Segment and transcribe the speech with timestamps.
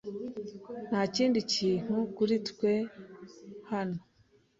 [0.89, 2.73] Nta kindi kintu kuri twe
[3.71, 3.99] hano.